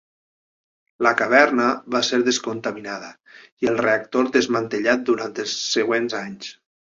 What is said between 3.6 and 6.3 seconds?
i el reactor desmantellat durant els següents